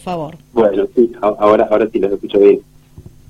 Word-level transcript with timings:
favor. 0.00 0.36
Bueno, 0.52 0.86
sí, 0.94 1.12
ahora, 1.20 1.68
ahora 1.70 1.88
sí 1.92 1.98
los 1.98 2.12
escucho 2.12 2.38
bien. 2.38 2.60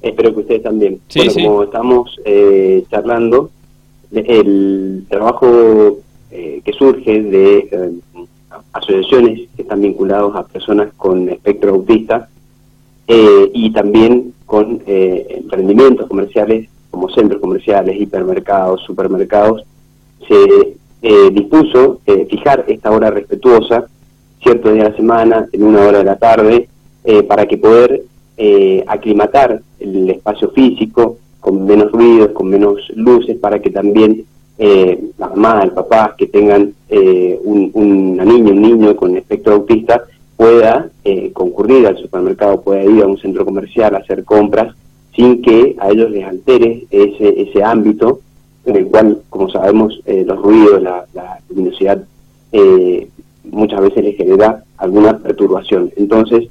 Espero 0.02 0.32
que 0.34 0.40
ustedes 0.40 0.62
también. 0.62 1.00
bueno, 1.14 1.32
como 1.34 1.62
estamos 1.64 2.20
eh, 2.24 2.84
charlando, 2.90 3.50
el 4.12 5.04
trabajo 5.08 5.98
eh, 6.30 6.62
que 6.64 6.72
surge 6.72 7.22
de 7.22 7.58
eh, 7.70 7.92
asociaciones 8.72 9.48
que 9.54 9.62
están 9.62 9.82
vinculados 9.82 10.34
a 10.36 10.46
personas 10.46 10.92
con 10.96 11.28
espectro 11.28 11.72
autista 11.72 12.28
y 13.52 13.72
también 13.72 14.34
con 14.46 14.82
emprendimientos 14.86 16.06
comerciales 16.06 16.68
como 16.92 17.08
centros 17.08 17.40
comerciales, 17.40 18.00
hipermercados, 18.00 18.82
supermercados, 18.84 19.64
se 20.28 21.30
dispuso 21.32 21.98
fijar 22.28 22.64
esta 22.68 22.92
hora 22.92 23.10
respetuosa 23.10 23.88
cierto 24.42 24.72
día 24.72 24.84
de 24.84 24.90
la 24.90 24.96
semana, 24.96 25.48
en 25.52 25.62
una 25.62 25.86
hora 25.86 25.98
de 25.98 26.04
la 26.04 26.16
tarde, 26.16 26.68
eh, 27.04 27.22
para 27.22 27.46
que 27.46 27.58
poder 27.58 28.02
eh, 28.36 28.84
aclimatar 28.86 29.60
el 29.78 30.10
espacio 30.10 30.50
físico 30.50 31.18
con 31.40 31.64
menos 31.64 31.92
ruidos, 31.92 32.30
con 32.32 32.48
menos 32.48 32.78
luces, 32.94 33.36
para 33.38 33.60
que 33.60 33.70
también 33.70 34.24
eh, 34.58 35.02
la 35.18 35.28
mamá, 35.28 35.62
el 35.62 35.72
papá 35.72 36.14
que 36.16 36.26
tengan 36.26 36.74
un, 37.42 37.70
una 37.72 38.24
niña, 38.24 38.52
un 38.52 38.60
niño 38.60 38.96
con 38.96 39.16
espectro 39.16 39.54
autista, 39.54 40.02
pueda 40.36 40.90
concurrir 41.32 41.86
al 41.86 41.98
supermercado, 41.98 42.60
pueda 42.60 42.84
ir 42.84 43.02
a 43.02 43.06
un 43.06 43.18
centro 43.18 43.44
comercial 43.44 43.94
a 43.94 43.98
hacer 43.98 44.24
compras 44.24 44.74
sin 45.14 45.40
que 45.40 45.76
a 45.78 45.90
ellos 45.90 46.10
les 46.10 46.24
altere 46.24 46.84
ese, 46.90 47.42
ese 47.42 47.62
ámbito 47.62 48.20
en 48.64 48.76
el 48.76 48.86
cual, 48.86 49.22
como 49.28 49.48
sabemos, 49.48 50.00
los 50.06 50.38
ruidos, 50.42 50.82
la, 50.82 51.04
la 51.14 51.38
luminosidad 51.48 52.02
eh, 52.52 53.08
muchas 53.44 53.80
veces 53.80 54.04
le 54.04 54.12
genera 54.12 54.64
alguna 54.76 55.18
perturbación. 55.18 55.90
Entonces, 55.96 56.48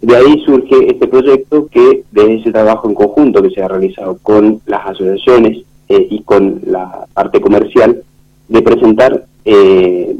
de 0.00 0.16
ahí 0.16 0.42
surge 0.44 0.90
este 0.90 1.08
proyecto 1.08 1.66
que 1.66 2.04
desde 2.12 2.36
ese 2.36 2.52
trabajo 2.52 2.88
en 2.88 2.94
conjunto 2.94 3.42
que 3.42 3.50
se 3.50 3.62
ha 3.62 3.68
realizado 3.68 4.18
con 4.22 4.60
las 4.66 4.86
asociaciones 4.86 5.64
eh, 5.88 6.06
y 6.10 6.22
con 6.22 6.60
la 6.66 7.06
parte 7.12 7.40
comercial, 7.40 8.02
de 8.48 8.62
presentar 8.62 9.26
eh, 9.44 10.14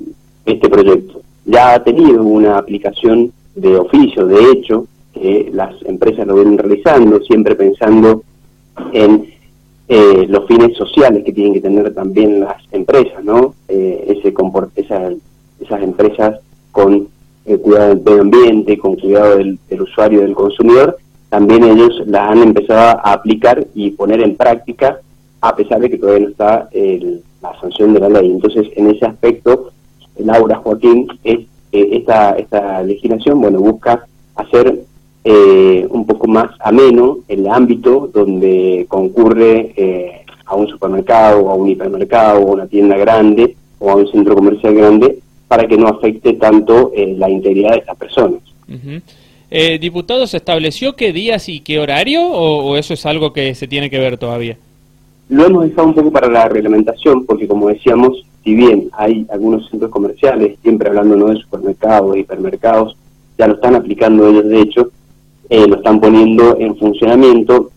este 0.45 0.69
proyecto. 0.69 1.21
Ya 1.45 1.75
ha 1.75 1.85
tenido 1.85 2.23
una 2.25 2.59
aplicación 2.59 3.33
de 3.55 3.77
oficio, 3.77 4.27
de 4.27 4.51
hecho, 4.51 4.87
que 5.15 5.51
las 5.53 5.75
empresas 5.85 6.27
lo 6.27 6.35
vienen 6.35 6.59
realizando, 6.59 7.21
siempre 7.21 7.55
pensando 7.55 8.23
en 8.93 9.27
eh, 9.89 10.27
los 10.29 10.47
fines 10.47 10.77
sociales 10.77 11.25
que 11.25 11.33
tienen 11.33 11.55
que 11.55 11.61
tener 11.61 11.95
también 11.95 12.41
las 12.41 12.63
empresas, 12.73 13.25
¿no? 13.25 13.55
ese 13.69 14.35
esa 14.77 15.11
esas 15.61 15.83
empresas 15.83 16.41
con 16.73 17.09
eh, 17.45 17.57
cuidado 17.59 17.95
del 17.95 18.05
medio 18.05 18.21
ambiente, 18.21 18.79
con 18.79 18.97
cuidado 18.97 19.37
del, 19.37 19.59
usuario, 19.81 20.21
del 20.21 20.35
consumidor, 20.35 20.99
también 21.29 21.65
ellos 21.65 22.03
las 22.07 22.31
han 22.31 22.43
empezado 22.43 23.01
a 23.03 23.13
aplicar 23.13 23.67
y 23.75 23.91
poner 23.91 24.21
en 24.21 24.37
práctica, 24.37 25.01
a 25.41 25.55
pesar 25.55 25.81
de 25.81 25.91
que 25.91 25.99
todavía 25.99 26.25
no 26.25 26.31
está 26.31 26.69
la 27.43 27.61
sanción 27.61 27.95
de 27.95 28.01
la 28.01 28.09
ley. 28.09 28.31
Entonces, 28.31 28.67
en 28.77 28.91
ese 28.91 29.07
aspecto, 29.07 29.71
Laura 30.19 30.57
Joaquín, 30.57 31.07
es, 31.25 31.41
eh, 31.73 31.89
esta, 31.93 32.33
esta 32.33 32.83
legislación, 32.83 33.41
bueno, 33.41 33.61
busca 33.61 34.07
hacer 34.35 34.81
eh, 35.25 35.87
un 35.91 36.07
poco 36.07 36.27
más 36.27 36.51
ameno 36.61 37.19
el 37.29 37.47
ámbito 37.47 38.09
donde 38.13 38.87
concurre 38.89 40.25
a 40.47 40.55
un 40.55 40.67
supermercado, 40.67 41.51
a 41.51 41.55
un 41.55 41.69
hipermercado, 41.69 42.39
a 42.39 42.53
una 42.53 42.67
tienda 42.67 42.97
grande, 42.97 43.55
o 43.79 43.91
a 43.91 43.97
un 43.97 44.09
centro 44.09 44.35
comercial 44.35 44.75
grande, 44.75 45.19
para 45.49 45.67
que 45.67 45.77
no 45.77 45.89
afecte 45.89 46.35
tanto 46.35 46.93
eh, 46.95 47.15
la 47.17 47.29
integridad 47.29 47.73
de 47.73 47.79
estas 47.79 47.97
personas. 47.97 48.41
eh, 49.51 49.79
diputado, 49.79 50.27
¿se 50.27 50.37
estableció 50.37 50.95
qué 50.95 51.13
días 51.13 51.49
y 51.49 51.61
qué 51.61 51.79
horario 51.79 52.27
o, 52.27 52.77
eso 52.77 52.93
es 52.93 53.07
algo 53.07 53.33
que 53.33 53.55
se 53.55 53.67
tiene 53.67 53.89
que 53.89 53.99
ver 53.99 54.19
todavía? 54.19 54.59
Lo 55.31 55.47
hemos 55.47 55.65
dejado 55.65 55.89
un 55.89 55.95
poco 55.95 56.13
para 56.13 56.29
la 56.29 56.49
reglamentación 56.49 57.25
porque, 57.25 57.49
como 57.49 57.69
decíamos, 57.69 58.25
si 58.45 58.55
bien 58.55 58.91
hay 58.93 59.27
algunos 59.31 59.69
centros 59.71 59.91
comerciales, 59.91 60.59
siempre 60.63 60.89
hablando 60.89 61.17
no 61.17 61.27
de 61.27 61.37
supermercados, 61.37 62.13
de 62.13 62.21
hipermercados, 62.21 62.97
ya 63.39 63.47
lo 63.47 63.55
están 63.55 63.75
aplicando 63.75 64.29
ellos, 64.29 64.47
de 64.47 64.61
hecho, 64.61 64.91
eh, 65.49 65.67
lo 65.67 65.77
están 65.77 66.01
poniendo 66.01 66.59
en 66.59 66.77
funcionamiento. 66.77 67.71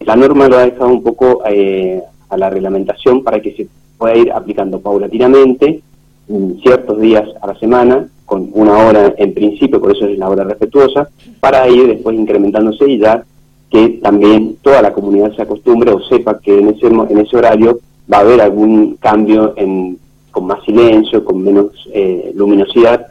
La 0.00 0.16
norma 0.16 0.48
lo 0.48 0.58
ha 0.58 0.66
dejado 0.66 0.88
un 0.88 1.02
poco 1.02 1.42
eh, 1.46 2.02
a 2.28 2.36
la 2.36 2.50
reglamentación 2.50 3.22
para 3.22 3.40
que 3.40 3.52
se 3.52 3.66
pueda 3.96 4.16
ir 4.16 4.30
aplicando 4.32 4.80
paulatinamente 4.80 5.82
ciertos 6.62 7.00
días 7.00 7.28
a 7.40 7.48
la 7.48 7.58
semana, 7.58 8.08
con 8.24 8.50
una 8.52 8.78
hora 8.78 9.14
en 9.18 9.34
principio, 9.34 9.80
por 9.80 9.92
eso 9.92 10.06
es 10.06 10.18
la 10.18 10.28
hora 10.28 10.44
respetuosa, 10.44 11.08
para 11.40 11.68
ir 11.68 11.86
después 11.86 12.16
incrementándose 12.16 12.90
y 12.90 12.98
ya 12.98 13.24
que 13.70 14.00
también 14.02 14.56
toda 14.62 14.82
la 14.82 14.92
comunidad 14.92 15.34
se 15.34 15.42
acostumbre 15.42 15.90
o 15.90 16.00
sepa 16.00 16.38
que 16.38 16.58
en 16.58 16.68
ese, 16.68 16.86
en 16.86 17.18
ese 17.18 17.36
horario 17.36 17.80
va 18.12 18.18
a 18.18 18.20
haber 18.20 18.40
algún 18.40 18.96
cambio 18.96 19.54
en, 19.56 19.98
con 20.30 20.46
más 20.46 20.62
silencio, 20.64 21.24
con 21.24 21.42
menos 21.42 21.66
eh, 21.92 22.32
luminosidad, 22.34 23.06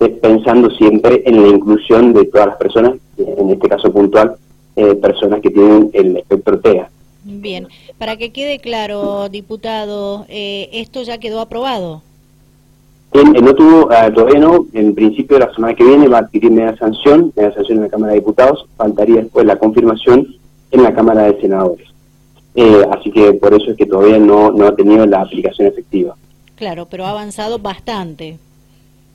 eh, 0.00 0.08
pensando 0.08 0.70
siempre 0.70 1.22
en 1.26 1.42
la 1.42 1.48
inclusión 1.48 2.12
de 2.12 2.24
todas 2.24 2.48
las 2.48 2.56
personas, 2.56 2.94
en 3.18 3.50
este 3.50 3.68
caso 3.68 3.92
puntual, 3.92 4.36
eh, 4.76 4.94
personas 4.94 5.40
que 5.40 5.50
tienen 5.50 5.90
el 5.92 6.16
espectro 6.16 6.58
TEA. 6.58 6.88
Bien, 7.22 7.68
para 7.98 8.16
que 8.16 8.32
quede 8.32 8.60
claro, 8.60 9.28
diputado, 9.28 10.24
¿esto 10.28 11.02
ya 11.02 11.18
quedó 11.18 11.40
aprobado? 11.40 12.02
No 13.12 13.54
tuvo, 13.54 13.92
eh, 13.92 14.10
todavía 14.14 14.38
no, 14.38 14.66
en 14.72 14.94
principio 14.94 15.38
de 15.38 15.46
la 15.46 15.52
semana 15.52 15.74
que 15.74 15.84
viene 15.84 16.08
va 16.08 16.18
a 16.18 16.20
adquirir 16.20 16.50
media 16.50 16.76
sanción, 16.76 17.32
media 17.36 17.52
sanción 17.52 17.78
en 17.78 17.84
la 17.84 17.90
Cámara 17.90 18.12
de 18.12 18.20
Diputados, 18.20 18.66
faltaría 18.76 19.22
después 19.22 19.46
la 19.46 19.56
confirmación 19.56 20.28
en 20.70 20.82
la 20.82 20.94
Cámara 20.94 21.22
de 21.22 21.40
Senadores. 21.40 21.88
Eh, 22.54 22.84
así 22.92 23.10
que 23.10 23.32
por 23.34 23.54
eso 23.54 23.70
es 23.70 23.76
que 23.76 23.86
todavía 23.86 24.18
no, 24.18 24.52
no 24.52 24.66
ha 24.66 24.76
tenido 24.76 25.06
la 25.06 25.22
aplicación 25.22 25.68
efectiva. 25.68 26.14
Claro, 26.54 26.86
pero 26.88 27.06
ha 27.06 27.10
avanzado 27.10 27.58
bastante. 27.58 28.38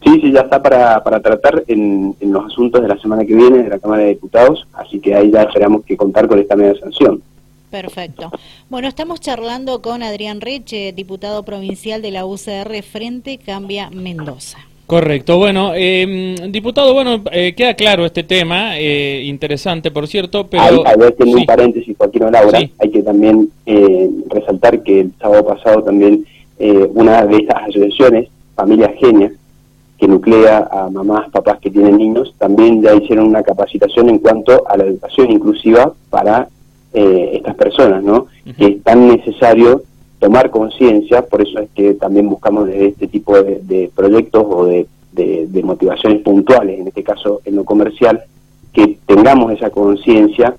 Sí, 0.03 0.19
sí, 0.22 0.31
ya 0.31 0.41
está 0.41 0.62
para, 0.62 1.03
para 1.03 1.19
tratar 1.22 1.63
en, 1.67 2.16
en 2.19 2.33
los 2.33 2.45
asuntos 2.45 2.81
de 2.81 2.88
la 2.88 2.97
semana 2.97 3.25
que 3.25 3.33
viene 3.33 3.63
de 3.63 3.69
la 3.69 3.79
Cámara 3.79 4.03
de 4.03 4.09
Diputados, 4.09 4.67
así 4.73 5.00
que 5.00 5.16
ahí 5.16 5.31
ya 5.31 5.44
esperamos 5.44 5.85
que 5.85 5.97
contar 5.97 6.27
con 6.27 6.39
esta 6.39 6.56
media 6.56 6.77
sanción. 6.79 7.22
Perfecto. 7.81 8.31
Bueno, 8.69 8.88
estamos 8.88 9.19
charlando 9.19 9.81
con 9.81 10.02
Adrián 10.02 10.40
Reche, 10.40 10.94
diputado 10.94 11.44
provincial 11.44 12.02
de 12.02 12.12
la 12.12 12.25
UCR 12.25 12.81
Frente 12.84 13.38
Cambia 13.38 13.90
Mendoza. 13.90 14.59
Correcto, 14.88 15.38
bueno, 15.38 15.74
eh, 15.75 16.36
diputado, 16.52 16.94
bueno, 16.94 17.22
eh, 17.34 17.53
queda 17.53 17.74
claro 17.74 18.06
este 18.06 18.24
tema, 18.24 18.80
eh, 18.80 19.24
interesante 19.25 19.91
por 19.91 20.08
cierto, 20.08 20.47
pero... 20.47 20.63
Hay, 20.63 20.96
hay 21.19 21.34
un 21.34 21.46
paréntesis, 21.46 21.97
Joaquín 21.97 22.31
Laura, 22.31 22.59
hay 22.78 22.90
que 22.91 23.03
también 23.03 23.50
eh, 23.66 24.09
resaltar 24.30 24.81
que 24.81 25.02
el 25.02 25.12
sábado 25.19 25.46
pasado 25.46 25.84
también 25.84 26.25
una 26.94 27.25
de 27.25 27.38
estas 27.38 27.63
asociaciones, 27.63 28.30
Familias 28.56 28.92
Genias, 29.02 29.34
que 29.97 30.07
nuclea 30.07 30.69
a 30.72 30.90
mamás, 30.90 31.30
papás 31.30 31.59
que 31.59 31.72
tienen 31.72 31.97
niños, 31.97 32.34
también 32.38 32.81
ya 32.81 32.96
hicieron 32.96 33.28
una 33.28 33.44
capacitación 33.44 34.07
en 34.07 34.19
cuanto 34.19 34.66
a 34.66 34.78
la 34.78 34.86
educación 34.86 35.30
inclusiva 35.31 35.92
para 36.09 36.47
eh, 36.97 37.31
estas 37.33 37.56
personas, 37.56 38.01
¿no? 38.06 38.28
Que 38.57 38.67
es 38.67 38.83
tan 38.83 39.09
necesario 39.09 39.83
tomar 40.17 40.50
conciencia, 40.50 41.23
por 41.23 41.41
eso 41.41 41.59
es 41.59 41.69
que 41.75 41.94
también 41.95 42.29
buscamos 42.29 42.67
desde 42.67 42.88
este 42.88 43.07
tipo 43.07 43.35
de, 43.44 43.91
proyectos 43.94 44.45
o 44.47 44.66
de, 44.66 44.88
motivaciones 45.61 46.22
puntuales, 46.22 46.79
en 46.79 46.88
este 46.88 47.03
caso 47.03 47.41
en 47.44 47.57
lo 47.57 47.66
comercial, 47.66 48.23
que 48.72 48.97
tengamos 49.06 49.51
esa 49.51 49.72
conciencia 49.72 50.56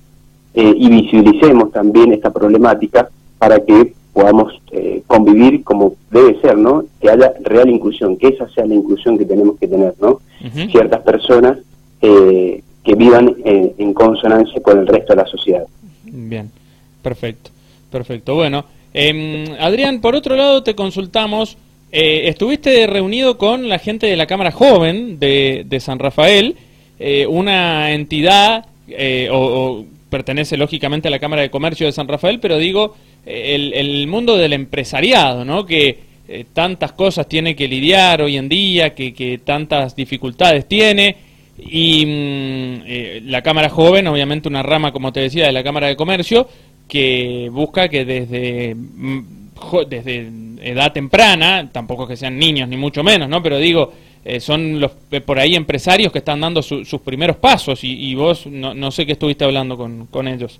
eh, 0.53 0.73
y 0.77 0.89
visibilicemos 0.91 1.71
también 1.71 2.13
esta 2.13 2.29
problemática 2.29 3.09
para 3.39 3.57
que 3.65 3.93
podamos 4.13 4.61
eh, 4.71 5.01
convivir 5.07 5.63
como 5.63 5.95
debe 6.11 6.39
ser, 6.39 6.55
¿no? 6.55 6.85
Que 7.01 7.09
haya 7.09 7.33
real 7.41 7.67
inclusión, 7.67 8.15
que 8.15 8.27
esa 8.27 8.47
sea 8.49 8.67
la 8.67 8.75
inclusión 8.75 9.17
que 9.17 9.25
tenemos 9.25 9.57
que 9.57 9.67
tener, 9.67 9.95
¿no? 9.99 10.19
Ciertas 10.69 11.01
personas 11.01 11.57
que 11.99 12.95
vivan 12.95 13.35
en 13.43 13.93
consonancia 13.95 14.61
con 14.61 14.77
el 14.77 14.85
resto 14.85 15.13
de 15.13 15.17
la 15.23 15.25
sociedad. 15.25 15.63
Bien, 16.19 16.51
perfecto, 17.03 17.51
perfecto. 17.91 18.33
Bueno, 18.33 18.65
eh, 18.91 19.55
Adrián, 19.59 20.01
por 20.01 20.15
otro 20.15 20.35
lado 20.35 20.63
te 20.63 20.73
consultamos, 20.73 21.57
eh, 21.91 22.23
estuviste 22.25 22.87
reunido 22.87 23.37
con 23.37 23.69
la 23.69 23.77
gente 23.77 24.07
de 24.07 24.15
la 24.15 24.25
Cámara 24.25 24.51
Joven 24.51 25.19
de, 25.19 25.63
de 25.67 25.79
San 25.79 25.99
Rafael, 25.99 26.55
eh, 26.99 27.27
una 27.27 27.91
entidad, 27.91 28.65
eh, 28.87 29.29
o, 29.31 29.85
pertenece 30.09 30.57
lógicamente 30.57 31.07
a 31.07 31.11
la 31.11 31.19
Cámara 31.19 31.43
de 31.43 31.51
Comercio 31.51 31.85
de 31.85 31.91
San 31.91 32.07
Rafael, 32.07 32.39
pero 32.39 32.57
digo, 32.57 32.95
el, 33.23 33.73
el 33.73 34.07
mundo 34.07 34.37
del 34.37 34.53
empresariado, 34.53 35.45
¿no? 35.45 35.65
Que 35.67 36.07
tantas 36.53 36.93
cosas 36.93 37.29
tiene 37.29 37.55
que 37.55 37.67
lidiar 37.67 38.21
hoy 38.21 38.37
en 38.37 38.49
día, 38.49 38.95
que, 38.95 39.13
que 39.13 39.37
tantas 39.37 39.95
dificultades 39.95 40.67
tiene 40.67 41.26
y 41.57 42.05
mm, 42.05 42.83
eh, 42.85 43.21
la 43.25 43.41
Cámara 43.41 43.69
Joven, 43.69 44.07
obviamente 44.07 44.47
una 44.47 44.63
rama, 44.63 44.91
como 44.91 45.11
te 45.11 45.21
decía, 45.21 45.47
de 45.47 45.51
la 45.51 45.63
Cámara 45.63 45.87
de 45.87 45.95
Comercio, 45.95 46.47
que 46.87 47.49
busca 47.51 47.89
que 47.89 48.05
desde, 48.05 48.75
mm, 48.75 49.19
desde 49.89 50.29
edad 50.61 50.93
temprana, 50.93 51.69
tampoco 51.71 52.07
que 52.07 52.15
sean 52.15 52.37
niños 52.37 52.69
ni 52.69 52.77
mucho 52.77 53.03
menos, 53.03 53.27
¿no? 53.27 53.41
Pero 53.41 53.57
digo, 53.57 53.91
eh, 54.23 54.39
son 54.39 54.79
los 54.79 54.91
por 55.25 55.39
ahí 55.39 55.55
empresarios 55.55 56.11
que 56.11 56.19
están 56.19 56.41
dando 56.41 56.61
sus 56.61 57.01
primeros 57.01 57.37
pasos 57.37 57.79
y, 57.83 58.13
vos 58.13 58.45
no, 58.45 58.73
no, 58.73 58.91
sé 58.91 59.05
qué 59.05 59.13
estuviste 59.13 59.45
hablando 59.45 59.77
con, 59.77 60.05
con 60.07 60.27
ellos. 60.27 60.59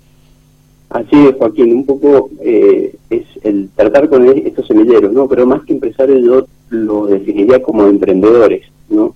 Así 0.90 1.16
es, 1.16 1.34
Joaquín, 1.36 1.72
un 1.72 1.86
poco 1.86 2.30
es 2.42 3.24
el 3.44 3.68
tratar 3.76 4.08
con 4.08 4.26
estos 4.26 4.66
semilleros, 4.66 5.12
¿no? 5.12 5.28
Pero 5.28 5.46
más 5.46 5.62
que 5.64 5.74
empresarios 5.74 6.22
yo 6.22 6.46
lo 6.70 7.06
definiría 7.06 7.62
como 7.62 7.86
emprendedores, 7.86 8.62
¿no? 8.90 9.14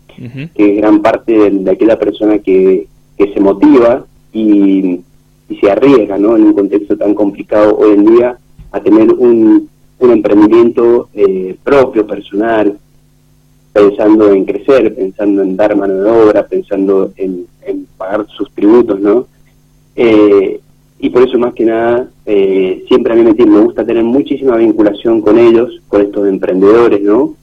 Que 0.54 0.74
gran 0.74 1.02
parte 1.02 1.50
de, 1.50 1.70
aquella 1.70 1.98
persona 1.98 2.38
que, 2.38 2.86
que 3.16 3.32
se 3.32 3.40
motiva 3.40 4.04
y, 4.32 5.00
y, 5.48 5.56
se 5.60 5.70
arriesga, 5.70 6.18
¿no? 6.18 6.36
En 6.36 6.44
un 6.44 6.52
contexto 6.52 6.96
tan 6.96 7.14
complicado 7.14 7.76
hoy 7.76 7.94
en 7.94 8.04
día 8.04 8.38
a 8.70 8.80
tener 8.80 9.12
un, 9.12 9.68
un 9.98 10.10
emprendimiento 10.10 11.08
eh, 11.14 11.56
propio, 11.62 12.06
personal, 12.06 12.76
pensando 13.72 14.32
en 14.32 14.44
crecer, 14.44 14.94
pensando 14.94 15.42
en 15.42 15.56
dar 15.56 15.76
mano 15.76 15.94
de 15.94 16.10
obra, 16.10 16.46
pensando 16.46 17.12
en, 17.16 17.46
pagar 17.96 18.26
sus 18.36 18.50
tributos, 18.52 19.00
¿no? 19.00 19.26
Eh, 19.94 20.60
y 20.98 21.10
por 21.10 21.22
eso 21.22 21.38
más 21.38 21.54
que 21.54 21.64
nada, 21.64 22.08
eh, 22.26 22.84
siempre 22.88 23.12
a 23.12 23.16
mí 23.16 23.22
me, 23.22 23.32
me 23.46 23.60
gusta 23.60 23.84
tener 23.84 24.04
muchísima 24.04 24.56
vinculación 24.56 25.20
con 25.20 25.38
ellos, 25.38 25.80
con 25.88 26.02
estos 26.02 26.26
emprendedores, 26.28 27.00
¿no? 27.00 27.34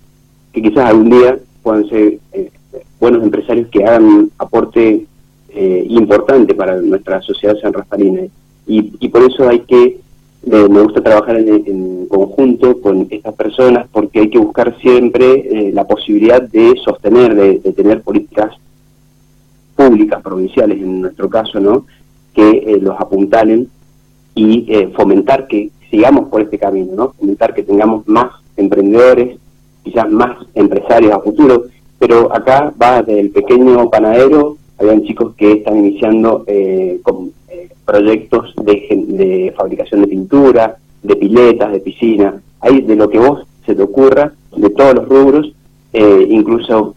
Que 0.52 0.62
quizás 0.62 0.90
algún 0.90 1.10
día 1.10 1.40
puedan 1.70 1.90
ser 1.90 2.20
buenos 3.00 3.24
empresarios 3.24 3.68
que 3.70 3.84
hagan 3.86 4.32
aporte 4.38 5.06
importante 5.54 6.54
para 6.56 6.80
nuestra 6.82 7.22
sociedad 7.22 7.56
sanrafalina. 7.62 8.22
Y, 8.68 8.94
y 9.00 9.10
por 9.10 9.24
eso 9.24 9.48
hay 9.48 9.60
que 9.62 10.00
me 10.44 10.82
gusta 10.82 11.02
trabajar 11.02 11.38
en, 11.38 12.08
conjunto 12.08 12.82
con 12.82 13.08
estas 13.10 13.34
personas 13.36 13.88
porque 13.92 14.22
hay 14.22 14.30
que 14.30 14.40
buscar 14.40 14.76
siempre 14.80 15.68
eh, 15.68 15.72
la 15.74 15.86
posibilidad 15.86 16.42
de 16.42 16.76
sostener, 16.84 17.36
de, 17.36 17.60
tener 17.74 18.02
políticas 18.02 18.56
públicas, 19.76 20.22
provinciales 20.22 20.80
en 20.80 21.02
nuestro 21.02 21.30
caso, 21.30 21.60
¿no? 21.60 21.86
que 22.34 22.50
eh, 22.50 22.80
los 22.82 23.00
apuntalen 23.00 23.70
y 24.34 24.66
eh, 24.74 24.92
fomentar 24.96 25.48
que 25.48 25.72
sigamos 25.90 26.30
por 26.30 26.42
este 26.42 26.58
camino, 26.58 26.94
¿no? 26.96 27.14
fomentar 27.14 27.54
que 27.54 27.64
tengamos 27.64 28.08
más 28.08 28.32
emprendedores, 28.58 29.38
quizás 29.84 30.10
más 30.10 30.38
empresarios 30.56 31.14
a 31.14 31.20
futuro, 31.20 31.66
pero 31.98 32.34
acá 32.36 32.74
va 32.82 33.02
del 33.04 33.32
pequeño 33.32 33.90
panadero, 33.90 34.58
habían 34.78 35.04
chicos 35.04 35.36
que 35.36 35.54
están 35.54 35.78
iniciando 35.78 36.46
con 37.04 37.32
proyectos 37.90 38.54
de, 38.58 39.52
fabricación 39.58 40.02
de 40.02 40.08
pintura, 40.08 40.78
de 41.02 41.16
piletas, 41.16 41.72
de 41.72 41.80
piscina, 41.80 42.40
hay 42.60 42.82
de 42.82 42.96
lo 42.96 43.10
que 43.10 43.18
vos 43.18 43.48
se 43.66 43.74
te 43.74 43.82
ocurra, 43.82 44.32
de 44.56 44.70
todos 44.70 44.94
los 44.94 45.10
rubros, 45.10 45.52
eh, 45.94 46.28
incluso 46.30 46.96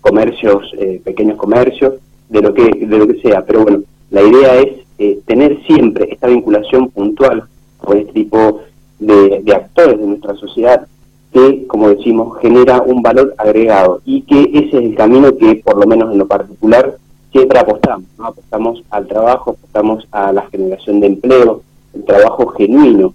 comercios, 0.00 0.72
eh, 0.78 1.00
pequeños 1.02 1.36
comercios, 1.36 1.94
de 2.28 2.40
lo 2.40 2.54
que 2.54 2.64
de 2.64 2.98
lo 2.98 3.08
que 3.08 3.20
sea. 3.20 3.44
Pero 3.44 3.62
bueno, 3.62 3.82
la 4.10 4.22
idea 4.22 4.60
es 4.60 4.72
eh, 4.98 5.18
tener 5.26 5.60
siempre 5.66 6.08
esta 6.12 6.28
vinculación 6.28 6.90
puntual 6.90 7.44
con 7.78 7.98
este 7.98 8.12
tipo 8.12 8.60
de, 9.00 9.40
de 9.42 9.54
actores 9.54 9.98
de 9.98 10.06
nuestra 10.06 10.34
sociedad 10.36 10.86
que, 11.32 11.66
como 11.66 11.88
decimos, 11.88 12.38
genera 12.40 12.82
un 12.82 13.02
valor 13.02 13.34
agregado 13.38 14.00
y 14.04 14.22
que 14.22 14.42
ese 14.52 14.78
es 14.78 14.84
el 14.84 14.94
camino 14.94 15.36
que, 15.36 15.56
por 15.56 15.78
lo 15.78 15.86
menos 15.86 16.12
en 16.12 16.18
lo 16.18 16.26
particular, 16.26 16.96
siempre 17.32 17.58
apostamos, 17.58 18.04
¿no? 18.18 18.26
apostamos 18.26 18.82
al 18.90 19.06
trabajo, 19.06 19.52
apostamos 19.52 20.06
a 20.12 20.32
la 20.32 20.42
generación 20.48 21.00
de 21.00 21.06
empleo, 21.06 21.62
el 21.94 22.04
trabajo 22.04 22.48
genuino, 22.48 23.14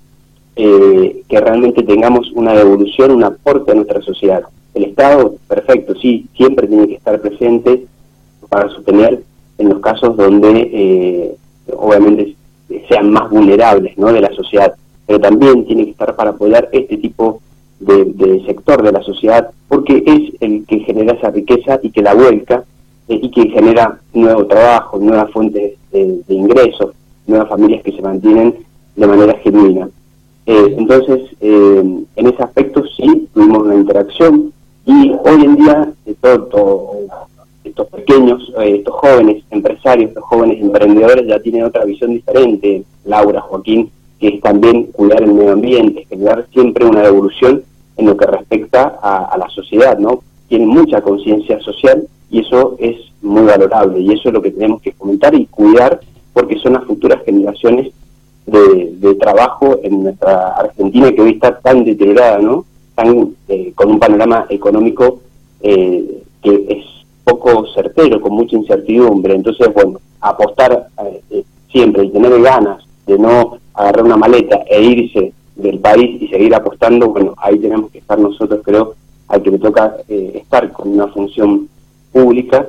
eh, 0.56 1.22
que 1.30 1.40
realmente 1.40 1.84
tengamos 1.84 2.31
una 2.34 2.54
devolución, 2.54 3.12
un 3.12 3.24
aporte 3.24 3.72
a 3.72 3.75
nuestra 3.75 4.02
sociedad. 4.02 4.44
El 4.74 4.86
Estado, 4.86 5.36
perfecto, 5.48 5.94
sí, 5.96 6.28
siempre 6.36 6.68
tiene 6.68 6.88
que 6.88 6.96
estar 6.96 7.19
presente 7.22 7.86
para 8.50 8.69
sostener 8.69 9.22
en 9.60 9.69
los 9.69 9.80
casos 9.80 10.18
donde 10.18 10.69
eh, 10.74 11.36
obviamente 11.75 12.36
sean 12.90 13.12
más 13.12 13.30
vulnerables 13.30 13.98
¿no? 13.98 14.12
de 14.12 14.22
la 14.22 14.34
sociedad, 14.34 14.74
pero 15.06 15.19
también 15.19 15.66
tiene 15.66 15.86
que 15.86 15.92
estar 15.92 16.16
para 16.16 16.31
apoyar 16.31 16.69
este 16.72 16.98
tipo 16.98 17.42
de, 17.80 18.06
de 18.06 18.46
sector 18.46 18.82
de 18.82 18.92
la 18.92 19.02
sociedad, 19.02 19.50
porque 19.68 20.04
es 20.06 20.42
el 20.42 20.66
que 20.66 20.80
genera 20.80 21.14
esa 21.14 21.30
riqueza 21.30 21.80
y 21.82 21.92
que 21.92 22.02
la 22.02 22.14
vuelca 22.14 22.64
eh, 23.08 23.20
y 23.22 23.32
que 23.32 23.50
genera 23.50 24.00
nuevo 24.14 24.46
trabajo, 24.46 24.98
nuevas 25.00 25.32
fuentes 25.32 25.78
de, 25.92 26.22
ingresos, 26.28 26.94
nuevas 27.26 27.48
familias 27.48 27.82
que 27.84 27.94
se 27.94 28.02
mantienen 28.02 28.56
de 28.96 29.08
manera 29.08 29.34
genuina. 29.40 29.90
Eh, 30.46 30.76
entonces, 30.78 31.22
eh, 31.40 32.04
en 32.16 32.28
ese 32.28 32.44
aspecto 32.44 32.84
sí 32.98 33.28
tuvimos 33.34 33.64
una 33.64 33.76
interacción 33.76 34.52
y 34.86 35.12
hoy 35.12 35.44
en 35.44 35.56
día 35.56 35.94
todo, 36.22 36.92
estos 37.64 37.88
pequeños, 37.88 38.54
estos 38.62 38.96
jóvenes 38.96 39.44
empresarios, 39.52 40.10
estos 40.10 40.24
jóvenes 40.24 40.62
emprendedores 40.62 41.28
ya 41.28 41.40
tienen 41.40 41.64
otra 41.64 41.86
visión 41.86 42.12
diferente, 42.12 42.84
Laura, 43.06 43.42
Joaquín, 43.42 43.90
que 44.20 44.30
es 44.30 44.42
también 44.42 44.86
cuidar 44.86 45.22
el 45.24 45.34
medio 45.34 45.54
ambiente, 45.54 46.06
generar 46.10 46.46
siempre 46.52 46.86
una 46.86 47.04
devolución 47.04 47.64
en 47.98 48.06
lo 48.06 48.16
que 48.16 48.26
respecta 48.26 49.00
a, 49.02 49.26
a 49.26 49.38
la 49.38 49.50
sociedad, 49.50 49.98
¿no? 49.98 50.22
Tienen 50.48 50.70
mucha 50.70 51.02
conciencia 51.02 51.60
social 51.60 52.08
y 52.30 52.40
eso 52.42 52.76
es 52.80 52.96
muy 53.22 53.44
valorable 53.44 54.00
y 54.00 54.14
eso 54.14 54.30
es 54.30 54.34
lo 54.34 54.42
que 54.42 54.52
tenemos 54.52 54.82
que 54.82 54.94
fomentar 54.94 55.34
y 55.36 55.46
cuidar 55.48 56.00
porque 56.34 56.58
son 56.60 56.74
las 56.74 56.86
futuras 56.86 57.24
generaciones 57.26 57.92
de, 58.46 59.16
trabajo 59.20 59.80
en 59.84 60.04
nuestra 60.04 60.50
Argentina 60.50 61.12
que 61.12 61.22
hoy 61.22 61.32
está 61.32 61.60
tan 61.60 61.84
deteriorada, 61.84 62.40
¿no? 62.40 62.66
Tan, 62.96 63.36
eh, 63.48 63.72
con 63.76 63.92
un 63.92 64.00
panorama 64.00 64.46
económico 64.50 65.20
eh, 65.62 66.24
que 66.42 66.66
es 66.70 66.86
poco 67.24 67.66
certero, 67.74 68.22
con 68.22 68.34
mucha 68.34 68.56
incertidumbre. 68.56 69.36
Entonces, 69.36 69.74
bueno, 69.74 70.00
apostar 70.22 70.88
eh, 71.32 71.44
siempre 71.72 72.06
y 72.06 72.10
tener 72.10 72.40
ganas 72.42 72.86
de 73.06 73.18
no 73.18 73.58
agarrar 73.74 74.06
una 74.06 74.18
maleta 74.18 74.64
e 74.70 74.82
irse 74.82 75.34
del 75.57 75.80
país 75.80 76.21
y 76.21 76.27
seguir 76.27 76.54
apostando, 76.56 77.09
bueno, 77.09 77.33
ahí 77.38 77.57
tenemos 77.57 77.92
que 77.92 78.00
estar 78.00 78.19
nosotros, 78.19 78.62
creo, 78.63 78.95
al 79.27 79.42
que 79.42 79.51
le 79.51 79.59
toca 79.59 79.98
estar 80.07 80.71
con 80.71 80.89
una 80.89 81.07
función 81.07 81.68
pública 82.12 82.68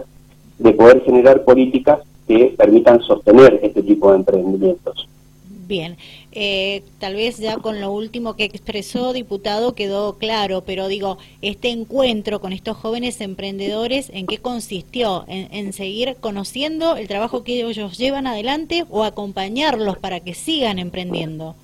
de 0.59 0.73
poder 0.73 1.03
generar 1.03 1.45
políticas 1.45 2.01
que 2.27 2.55
permitan 2.57 3.01
sostener 3.03 3.61
este 3.63 3.83
tipo 3.83 4.11
de 4.11 4.19
emprendimientos. 4.19 5.09
Bien, 5.69 5.99
eh, 6.33 6.83
tal 6.99 7.15
vez 7.15 7.37
ya 7.37 7.59
con 7.59 7.79
lo 7.79 7.93
último 7.93 8.37
que 8.37 8.45
expresó, 8.45 9.13
diputado, 9.13 9.75
quedó 9.75 10.17
claro, 10.17 10.63
pero 10.65 10.89
digo, 10.89 11.19
este 11.43 11.69
encuentro 11.69 12.41
con 12.41 12.55
estos 12.55 12.77
jóvenes 12.79 13.21
emprendedores, 13.21 14.11
¿en 14.15 14.27
qué 14.27 14.39
consistió? 14.39 15.27
¿En, 15.29 15.75
seguir 15.75 16.17
conociendo 16.21 16.97
el 16.97 17.07
trabajo 17.07 17.45
que 17.45 17.61
ellos 17.61 17.99
llevan 17.99 18.27
adelante 18.27 18.87
o 18.89 19.05
acompañarlos 19.05 19.99
para 19.99 20.21
que 20.21 20.33
sigan 20.33 20.79
emprendiendo? 20.79 21.55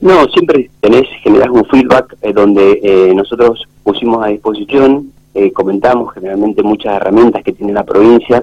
No, 0.00 0.26
siempre 0.28 0.70
tenés, 0.80 1.06
generás 1.22 1.50
un 1.50 1.64
feedback 1.66 2.16
eh, 2.22 2.32
donde 2.32 2.80
eh, 2.82 3.14
nosotros 3.14 3.68
pusimos 3.82 4.24
a 4.24 4.28
disposición 4.28 5.12
eh, 5.32 5.52
comentamos 5.52 6.12
generalmente 6.12 6.62
muchas 6.62 6.96
herramientas 6.96 7.44
que 7.44 7.52
tiene 7.52 7.72
la 7.72 7.84
provincia, 7.84 8.42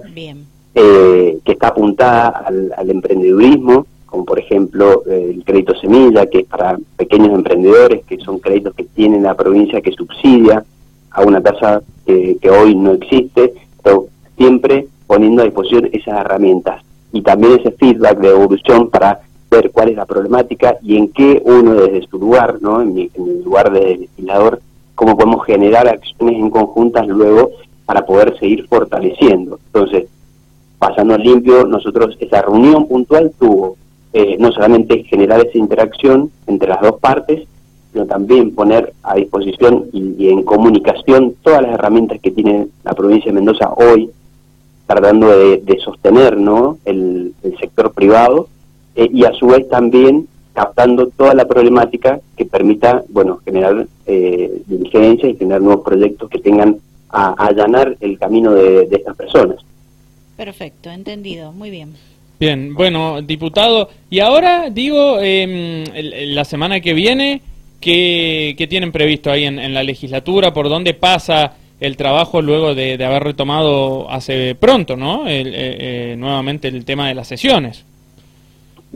eh, 0.74 1.38
que 1.43 1.51
está 1.51 1.67
apuntada 1.67 2.46
al, 2.77 2.89
emprendedurismo, 2.89 3.86
como 4.05 4.24
por 4.24 4.39
ejemplo 4.39 5.03
eh, 5.05 5.34
el 5.36 5.43
crédito 5.43 5.75
semilla, 5.75 6.27
que 6.27 6.39
es 6.39 6.46
para 6.46 6.77
pequeños 6.96 7.34
emprendedores, 7.34 8.05
que 8.05 8.17
son 8.19 8.39
créditos 8.39 8.74
que 8.74 8.86
tiene 8.86 9.19
la 9.19 9.36
provincia 9.36 9.81
que 9.81 9.91
subsidia 9.91 10.63
a 11.12 11.22
una 11.24 11.41
tasa 11.41 11.81
que 12.05 12.50
hoy 12.50 12.74
no 12.74 12.93
existe, 12.93 13.53
pero 13.84 14.07
siempre 14.38 14.88
poniendo 15.07 15.41
a 15.41 15.46
disposición 15.46 15.89
esas 15.91 16.22
herramientas. 16.22 16.81
Y 17.12 17.22
también 17.22 17.60
ese 17.60 17.72
feedback 17.72 18.19
de 18.19 18.29
evolución 18.29 18.89
para 18.89 19.19
ver 19.50 19.72
cuál 19.72 19.89
es 19.89 19.96
la 19.96 20.06
problemática 20.06 20.77
y 20.82 20.98
en 20.98 21.10
qué 21.10 21.42
uno 21.46 21.74
desde 21.75 22.08
su 22.08 22.18
lugar, 22.20 22.58
¿no? 22.62 22.82
en, 22.82 22.94
mi, 22.94 23.10
en 23.13 23.27
el 23.27 23.44
lugar 23.44 23.72
de 23.72 23.98
legislador, 23.98 24.62
cómo 24.96 25.16
podemos 25.16 25.46
generar 25.46 25.88
acciones 25.88 26.36
en 26.36 26.50
conjuntas 26.50 27.08
luego 27.08 27.51
para 27.86 28.06
poder 28.06 28.38
seguir 28.39 28.68
fortaleciendo. 28.68 29.60
Entonces, 29.68 30.08
pasando 30.80 31.18
limpio, 31.18 31.66
nosotros 31.66 32.16
esa 32.20 32.42
reunión 32.42 32.88
puntual 32.88 33.32
tuvo 33.39 33.77
eh, 34.13 34.36
no 34.39 34.51
solamente 34.51 35.04
generar 35.04 35.39
esa 35.46 35.58
interacción 35.58 36.32
entre 36.48 36.70
las 36.70 36.82
dos 36.82 37.00
partes, 37.00 37.48
sino 37.92 38.06
también 38.06 38.54
poner 38.54 38.94
a 39.04 39.16
disposición 39.16 39.86
y, 39.94 40.30
en 40.30 40.44
comunicación 40.44 41.36
todas 41.42 41.62
las 41.62 41.74
herramientas 41.74 42.20
que 42.22 42.32
tiene 42.32 42.68
la 42.84 42.94
provincia 42.94 43.32
de 43.32 43.36
Mendoza 43.36 43.72
hoy, 43.75 44.10
tratando 44.86 45.27
de, 45.27 45.80
sostener 45.84 46.38
¿no? 46.38 46.77
el, 46.86 47.34
sector 47.60 47.92
privado 47.94 48.48
eh, 48.98 49.10
y 49.13 49.24
a 49.25 49.34
su 49.34 49.48
vez 49.48 49.70
también 49.70 50.27
captando 50.54 51.08
toda 51.10 51.36
la 51.36 51.46
problemática 51.46 52.20
que 52.36 52.44
permita, 52.46 53.04
bueno, 53.10 53.39
generar 53.46 53.86
eh, 54.08 54.63
diligencia 54.66 55.30
y 55.30 55.36
tener 55.36 55.62
nuevos 55.62 55.86
proyectos 55.86 56.27
que 56.32 56.39
tengan 56.39 56.77
a, 57.12 57.34
allanar 57.34 57.96
el 58.00 58.18
camino 58.18 58.56
de, 58.56 58.88
estas 58.92 59.16
personas. 59.16 59.58
Perfecto, 60.36 60.89
entendido, 60.89 61.51
muy 61.51 61.70
bien. 61.70 61.94
Bien, 62.39 62.74
bueno, 62.74 63.22
diputado, 63.22 63.89
y 64.10 64.20
ahora 64.20 64.72
digo, 64.72 65.20
em, 65.20 65.84
la 66.34 66.44
semana 66.44 66.80
que 66.80 66.96
viene, 66.96 67.42
¿qué, 67.80 68.66
tienen 68.68 68.92
previsto 68.92 69.32
ahí 69.32 69.46
en, 69.46 69.74
la 69.75 69.84
legislatura? 69.84 70.56
¿Por 70.56 70.70
dónde 70.70 70.96
pasa 70.96 71.54
el 71.80 71.96
trabajo 71.98 72.42
luego 72.42 72.74
de, 72.74 72.94
haber 73.06 73.24
retomado 73.24 74.10
hace 74.10 74.56
pronto, 74.56 74.98
¿no? 74.98 75.27
El, 75.27 75.51
eh, 75.54 76.16
nuevamente 76.18 76.68
el 76.68 76.84
tema 76.84 77.08
de 77.10 77.13
las 77.13 77.27
sesiones. 77.27 77.86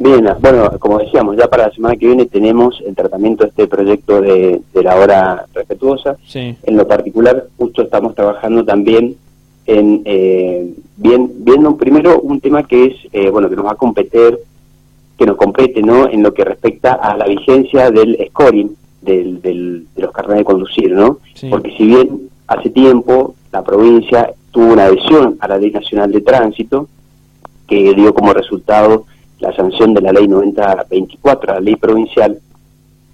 Bien, 0.01 0.27
bueno, 0.39 0.71
como 0.79 0.97
decíamos, 0.97 1.37
ya 1.37 1.47
para 1.47 1.67
la 1.67 1.73
semana 1.73 1.95
que 1.95 2.07
viene 2.07 2.25
tenemos 2.25 2.81
el 2.87 2.95
tratamiento 2.95 3.43
de 3.43 3.49
este 3.49 3.67
proyecto 3.67 4.19
de, 4.19 4.59
la 4.73 4.95
hora 4.95 5.45
respetuosa. 5.53 6.17
En 6.33 6.75
lo 6.75 6.87
particular, 6.87 7.45
justo 7.55 7.83
estamos 7.83 8.15
trabajando 8.15 8.65
también 8.65 9.15
en 9.67 10.01
eh, 10.05 10.73
bien, 10.97 11.31
viendo 11.35 11.77
primero 11.77 12.19
un 12.19 12.41
tema 12.41 12.63
que 12.63 12.85
es, 12.85 12.95
eh, 13.13 13.29
bueno, 13.29 13.47
que 13.47 13.55
nos 13.55 13.65
va 13.65 13.73
a 13.73 13.75
competir, 13.75 14.39
que 15.19 15.25
nos 15.27 15.37
compete, 15.37 15.83
¿no? 15.83 16.09
En 16.09 16.23
lo 16.23 16.33
que 16.33 16.45
respecta 16.45 16.93
a 16.93 17.15
la 17.15 17.27
vigencia 17.27 17.91
del 17.91 18.17
scoring 18.29 18.75
del, 19.03 19.39
del, 19.39 19.85
de 19.95 20.01
los 20.01 20.11
carnet 20.11 20.39
de 20.39 20.43
conducir, 20.45 20.93
¿no? 20.93 21.19
Porque 21.47 21.75
si 21.77 21.85
bien 21.85 22.21
hace 22.47 22.71
tiempo 22.71 23.35
la 23.51 23.63
provincia 23.63 24.33
tuvo 24.49 24.73
una 24.73 24.85
adhesión 24.85 25.37
a 25.39 25.47
la 25.47 25.59
Ley 25.59 25.69
Nacional 25.69 26.11
de 26.11 26.21
Tránsito, 26.21 26.87
que 27.67 27.93
dio 27.93 28.15
como 28.15 28.33
resultado 28.33 29.05
la 29.41 29.53
sanción 29.55 29.93
de 29.93 30.01
la 30.01 30.13
ley 30.13 30.27
9024, 30.27 31.55
la 31.55 31.59
ley 31.59 31.75
provincial, 31.75 32.39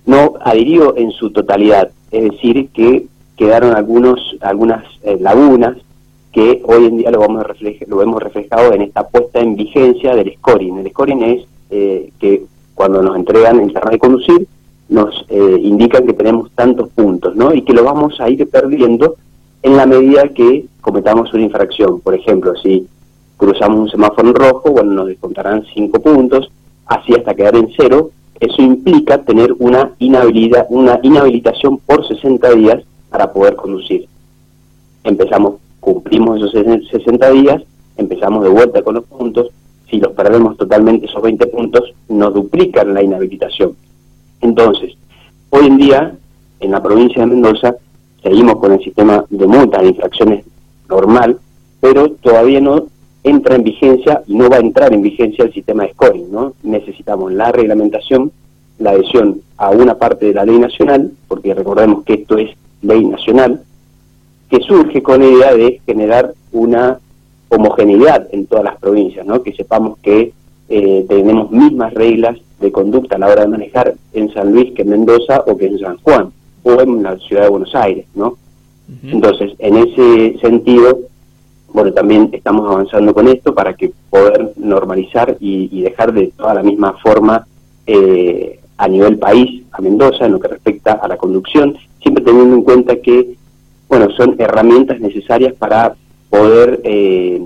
no 0.06 0.34
adhirió 0.42 0.96
en 0.98 1.12
su 1.12 1.32
totalidad, 1.32 1.90
es 2.12 2.32
decir, 2.32 2.70
que 2.70 3.08
quedaron 3.36 3.76
algunos 3.76 4.36
algunas 4.42 4.84
eh, 5.04 5.18
lagunas 5.20 5.78
que 6.32 6.62
hoy 6.66 6.86
en 6.86 6.98
día 6.98 7.12
lo, 7.12 7.20
vamos 7.20 7.44
a 7.44 7.54
lo 7.88 8.02
hemos 8.02 8.22
reflejado 8.22 8.74
en 8.74 8.84
esta 8.84 9.08
puesta 9.08 9.40
en 9.40 9.56
vigencia 9.56 10.16
del 10.16 10.34
scoring. 10.36 10.78
El 10.78 10.90
scoring 10.92 11.24
es 11.24 11.46
eh, 11.70 12.12
que 12.20 12.44
cuando 12.76 13.02
nos 13.02 13.16
entregan 13.16 13.60
el 13.60 13.74
carnet 13.74 13.94
de 13.94 14.00
conducir, 14.00 14.48
nos 14.90 15.26
eh, 15.30 15.60
indican 15.62 16.06
que 16.06 16.14
tenemos 16.14 16.52
tantos 16.52 16.90
puntos, 16.90 17.36
¿no? 17.36 17.54
Y 17.54 17.64
que 17.64 17.74
lo 17.74 17.84
vamos 17.84 18.22
a 18.22 18.30
ir 18.30 18.48
perdiendo 18.50 19.16
en 19.64 19.76
la 19.76 19.86
medida 19.86 20.30
que 20.30 20.66
cometamos 20.82 21.34
una 21.34 21.44
infracción. 21.44 22.00
Por 22.02 22.14
ejemplo, 22.14 22.56
si 22.56 22.88
cruzamos 23.38 23.80
un 23.80 23.90
semáforo 23.90 24.28
en 24.28 24.36
rojo, 24.36 24.72
bueno, 24.72 24.92
nos 24.92 25.08
descontarán 25.08 25.64
cinco 25.74 26.02
puntos, 26.02 26.52
así 26.86 27.14
hasta 27.14 27.36
quedar 27.36 27.56
en 27.56 27.70
cero. 27.78 28.10
Eso 28.40 28.62
implica 28.62 29.20
tener 29.24 29.54
una, 29.60 29.92
inhabilidad, 30.00 30.68
una 30.70 31.00
inhabilitación 31.02 31.78
por 31.78 32.06
60 32.08 32.52
días 32.52 32.84
para 33.10 33.32
poder 33.32 33.56
conducir. 33.56 34.08
Empezamos, 35.04 35.56
cumplimos 35.80 36.38
esos 36.38 36.52
60 36.52 37.32
días, 37.32 37.64
empezamos 37.96 38.44
de 38.44 38.50
vuelta 38.50 38.82
con 38.82 38.96
los 38.96 39.06
puntos. 39.06 39.50
Si 39.90 40.00
los 40.00 40.12
perdemos 40.12 40.58
totalmente 40.58 41.06
esos 41.06 41.22
20 41.22 41.48
puntos, 41.48 41.94
nos 42.10 42.34
duplican 42.34 42.94
la 42.94 43.02
inhabilitación. 43.02 43.76
Entonces, 44.42 44.96
hoy 45.50 45.68
en 45.68 45.78
día, 45.78 46.16
en 46.60 46.72
la 46.72 46.84
provincia 46.84 47.22
de 47.22 47.28
Mendoza, 47.28 47.76
seguimos 48.22 48.58
con 48.58 48.74
el 48.74 48.84
sistema 48.84 49.24
de 49.30 49.48
multas 49.48 49.82
de 49.82 49.88
infracciones 49.90 50.46
normal, 50.90 51.40
pero 51.80 52.12
todavía 52.12 52.62
no 52.62 52.86
entra 53.28 53.56
en 53.56 53.64
vigencia 53.64 54.24
y 54.28 54.36
no 54.36 54.50
va 54.50 54.58
a 54.58 54.62
entrar 54.62 54.94
en 54.94 55.02
vigencia 55.02 55.46
el 55.46 55.54
sistema 55.54 55.84
de 55.84 55.94
scoring, 55.94 56.32
¿no? 56.32 56.54
Necesitamos 56.64 57.32
la 57.34 57.52
reglamentación, 57.52 58.32
la 58.80 58.92
adhesión 58.92 59.42
a 59.58 59.70
una 59.70 59.96
parte 59.96 60.28
de 60.28 60.34
la 60.34 60.46
ley 60.46 60.60
nacional, 60.60 61.12
porque 61.28 61.54
recordemos 61.54 62.04
que 62.04 62.14
esto 62.14 62.38
es 62.38 62.52
ley 62.82 63.06
nacional, 63.06 63.62
que 64.50 64.60
surge 64.62 65.02
con 65.02 65.20
la 65.20 65.28
idea 65.28 65.54
de 65.56 65.82
generar 65.86 66.34
una 66.52 67.00
homogeneidad 67.50 68.28
en 68.32 68.46
todas 68.46 68.66
las 68.66 68.78
provincias, 68.78 69.26
¿no? 69.26 69.42
Que 69.44 69.54
sepamos 69.54 69.98
que 70.00 70.34
eh, 70.70 71.06
tenemos 71.08 71.52
mismas 71.52 71.94
reglas 71.94 72.38
de 72.60 72.72
conducta 72.72 73.16
a 73.16 73.20
la 73.20 73.28
hora 73.28 73.42
de 73.42 73.48
manejar 73.48 73.96
en 74.14 74.34
San 74.34 74.52
Luis 74.52 74.74
que 74.74 74.82
en 74.82 74.90
Mendoza 74.90 75.44
o 75.48 75.58
que 75.58 75.68
en 75.68 75.80
San 75.80 75.98
Juan 75.98 76.32
o 76.64 76.82
en 76.82 77.04
la 77.04 77.18
ciudad 77.18 77.44
de 77.44 77.50
Buenos 77.50 77.74
Aires, 77.76 78.06
¿no? 78.16 78.38
Entonces, 79.04 79.52
en 79.60 79.76
ese 79.76 80.40
sentido, 80.40 81.00
bueno, 81.74 81.94
también 81.94 82.30
estamos 82.32 82.70
avanzando 82.70 83.14
con 83.14 83.28
esto 83.28 83.54
para 83.54 83.74
que 83.74 83.92
poder 84.10 84.54
normalizar 84.56 85.38
y, 85.40 85.82
dejar 85.82 86.14
de 86.14 86.28
toda 86.36 86.54
la 86.54 86.64
misma 86.64 86.94
forma 86.94 87.46
eh, 87.86 88.60
a 88.78 88.88
nivel 88.88 89.18
país 89.18 89.64
a 89.72 89.82
Mendoza 89.82 90.26
en 90.26 90.34
lo 90.34 90.40
que 90.40 90.48
respecta 90.48 90.94
a 90.94 91.08
la 91.08 91.18
conducción, 91.18 91.78
siempre 92.02 92.24
teniendo 92.24 92.56
en 92.56 92.64
cuenta 92.64 92.96
que, 92.98 93.36
bueno, 93.88 94.10
son 94.12 94.36
herramientas 94.40 95.00
necesarias 95.00 95.54
para 95.54 95.96
poder 96.30 96.82
eh, 96.84 97.42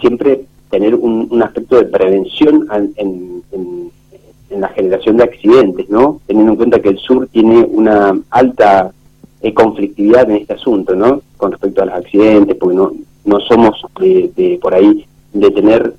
siempre 0.00 0.42
tener 0.70 0.94
un, 0.94 1.42
aspecto 1.42 1.76
de 1.76 1.84
prevención 1.84 2.68
en, 2.96 3.42
en, 3.52 3.90
la 4.60 4.68
generación 4.68 5.16
de 5.16 5.24
accidentes, 5.24 5.88
¿no? 5.88 6.20
Teniendo 6.26 6.52
en 6.52 6.56
cuenta 6.56 6.80
que 6.80 6.88
el 6.88 6.98
sur 6.98 7.28
tiene 7.28 7.62
una 7.62 8.18
alta 8.30 8.90
eh, 9.42 9.54
conflictividad 9.54 10.28
en 10.28 10.36
este 10.36 10.54
asunto, 10.54 10.94
¿no? 10.94 11.22
Con 11.36 11.52
respecto 11.52 11.82
a 11.82 11.86
los 11.86 11.94
accidentes, 11.94 12.56
porque 12.56 12.76
no, 12.76 12.92
no 13.24 13.40
somos 13.40 13.80
de, 13.98 14.58
por 14.60 14.74
ahí 14.74 15.04
de 15.32 15.50
tener 15.50 15.94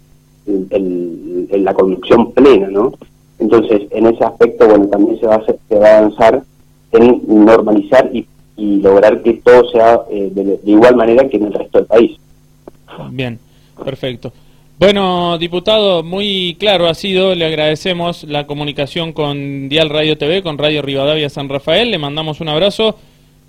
el, 0.46 1.48
la 1.52 1.74
conducción 1.74 2.32
plena, 2.32 2.68
¿no? 2.70 2.94
Entonces, 3.40 3.84
en 3.92 4.06
ese 4.08 4.24
aspecto, 4.24 4.68
bueno, 4.68 4.88
también 4.88 5.20
se 5.20 5.26
va 5.26 5.36
a, 5.36 5.46
se 5.46 5.76
va 5.80 5.88
a 5.88 5.98
avanzar 5.98 6.44
en 6.92 7.22
normalizar 7.28 8.10
y, 8.14 8.28
lograr 8.58 9.24
que 9.24 9.34
todo 9.34 9.68
sea 9.72 10.02
eh, 10.12 10.30
de, 10.32 10.60
igual 10.66 10.96
manera 10.96 11.28
que 11.28 11.38
en 11.38 11.46
el 11.46 11.54
resto 11.54 11.80
del 11.80 11.88
país. 11.88 12.12
Bien, 13.10 13.40
perfecto. 13.84 14.32
Bueno, 14.78 15.40
diputado, 15.40 16.04
muy 16.04 16.56
claro 16.60 16.88
ha 16.88 16.94
sido, 16.94 17.34
le 17.34 17.46
agradecemos 17.46 18.24
la 18.24 18.46
comunicación 18.46 19.14
con 19.14 19.68
Dial 19.68 19.90
Radio 19.90 20.16
TV, 20.16 20.44
con 20.44 20.60
Radio 20.60 20.84
Rivadavia 20.84 21.30
San 21.30 21.50
Rafael, 21.50 21.90
le 21.90 21.98
mandamos 21.98 22.40
un 22.40 22.50
abrazo 22.50 22.96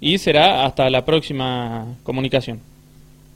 y 0.01 0.17
será 0.17 0.65
hasta 0.65 0.89
la 0.89 1.05
próxima 1.05 1.87
comunicación. 2.03 2.61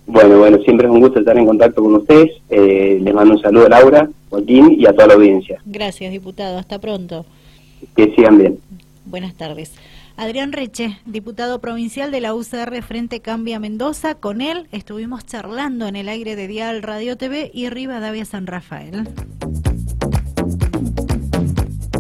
Bueno, 0.07 0.39
bueno, 0.39 0.59
siempre 0.59 0.87
es 0.87 0.93
un 0.93 1.01
gusto 1.01 1.19
estar 1.19 1.37
en 1.37 1.47
contacto 1.47 1.83
con 1.83 1.97
ustedes. 1.97 2.31
Eh, 2.49 2.99
les 3.03 3.15
mando 3.15 3.35
un 3.35 3.41
saludo 3.41 3.67
a 3.67 3.69
Laura, 3.69 4.09
Joaquín 4.31 4.77
y 4.79 4.87
a 4.87 4.93
toda 4.93 5.09
la 5.09 5.15
audiencia. 5.15 5.61
Gracias, 5.67 6.13
diputado. 6.13 6.59
Hasta 6.59 6.79
pronto. 6.79 7.27
Que 7.97 8.15
sigan 8.15 8.39
bien. 8.39 8.59
Buenas 9.05 9.35
tardes. 9.35 9.73
Adrián 10.17 10.53
Reche, 10.53 10.99
diputado 11.05 11.61
provincial 11.61 12.11
de 12.11 12.21
la 12.23 12.35
UCR 12.35 12.83
Frente 12.83 13.21
Cambia 13.21 13.61
Mendoza. 13.61 14.15
Con 14.15 14.41
él 14.41 14.67
estuvimos 14.73 15.27
charlando 15.27 15.87
en 15.87 15.97
el 15.97 16.09
aire 16.09 16.37
de 16.37 16.49
Dial 16.49 16.83
Radio 16.83 17.17
TV 17.17 17.51
y 17.53 17.69
Rivadavia 17.69 18.25
San 18.25 18.47
Rafael. 18.47 19.09